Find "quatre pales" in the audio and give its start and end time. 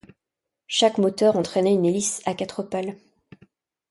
2.33-2.95